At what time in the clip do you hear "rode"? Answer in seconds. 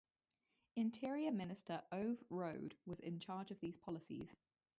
2.31-2.73